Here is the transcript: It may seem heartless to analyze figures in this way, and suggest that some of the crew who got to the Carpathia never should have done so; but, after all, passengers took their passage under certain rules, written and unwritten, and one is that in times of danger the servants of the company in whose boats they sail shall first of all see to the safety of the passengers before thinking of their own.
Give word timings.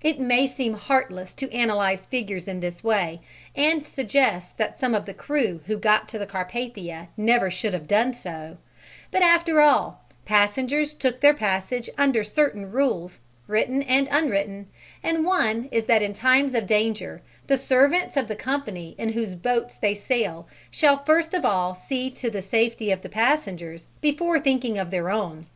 It 0.00 0.20
may 0.20 0.46
seem 0.46 0.74
heartless 0.74 1.34
to 1.34 1.52
analyze 1.52 2.06
figures 2.06 2.46
in 2.46 2.60
this 2.60 2.84
way, 2.84 3.20
and 3.56 3.84
suggest 3.84 4.56
that 4.56 4.78
some 4.78 4.94
of 4.94 5.06
the 5.06 5.12
crew 5.12 5.60
who 5.66 5.76
got 5.76 6.06
to 6.10 6.20
the 6.20 6.24
Carpathia 6.28 7.08
never 7.16 7.50
should 7.50 7.72
have 7.72 7.88
done 7.88 8.12
so; 8.12 8.58
but, 9.10 9.22
after 9.22 9.60
all, 9.60 10.04
passengers 10.24 10.94
took 10.94 11.18
their 11.20 11.34
passage 11.34 11.90
under 11.98 12.22
certain 12.22 12.70
rules, 12.70 13.18
written 13.48 13.82
and 13.82 14.06
unwritten, 14.12 14.68
and 15.02 15.24
one 15.24 15.68
is 15.72 15.86
that 15.86 16.00
in 16.00 16.12
times 16.12 16.54
of 16.54 16.64
danger 16.64 17.20
the 17.48 17.58
servants 17.58 18.16
of 18.16 18.28
the 18.28 18.36
company 18.36 18.94
in 18.98 19.08
whose 19.14 19.34
boats 19.34 19.74
they 19.74 19.96
sail 19.96 20.46
shall 20.70 21.02
first 21.04 21.34
of 21.34 21.44
all 21.44 21.74
see 21.74 22.08
to 22.08 22.30
the 22.30 22.40
safety 22.40 22.92
of 22.92 23.02
the 23.02 23.08
passengers 23.08 23.88
before 24.00 24.38
thinking 24.38 24.78
of 24.78 24.92
their 24.92 25.10
own. 25.10 25.46